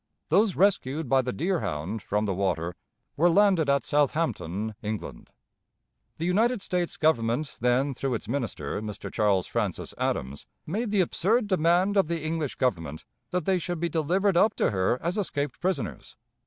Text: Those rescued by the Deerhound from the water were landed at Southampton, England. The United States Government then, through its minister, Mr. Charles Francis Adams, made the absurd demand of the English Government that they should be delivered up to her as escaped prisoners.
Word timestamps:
Those 0.29 0.55
rescued 0.55 1.07
by 1.07 1.21
the 1.21 1.31
Deerhound 1.31 2.01
from 2.01 2.25
the 2.25 2.33
water 2.33 2.75
were 3.15 3.29
landed 3.29 3.69
at 3.69 3.85
Southampton, 3.85 4.73
England. 4.81 5.29
The 6.17 6.25
United 6.25 6.63
States 6.63 6.97
Government 6.97 7.55
then, 7.59 7.93
through 7.93 8.15
its 8.15 8.27
minister, 8.27 8.81
Mr. 8.81 9.13
Charles 9.13 9.45
Francis 9.45 9.93
Adams, 9.99 10.47
made 10.65 10.89
the 10.89 11.01
absurd 11.01 11.45
demand 11.45 11.97
of 11.97 12.07
the 12.07 12.25
English 12.25 12.55
Government 12.55 13.05
that 13.29 13.45
they 13.45 13.59
should 13.59 13.79
be 13.79 13.89
delivered 13.89 14.35
up 14.37 14.55
to 14.55 14.71
her 14.71 14.97
as 15.03 15.19
escaped 15.19 15.59
prisoners. 15.61 16.15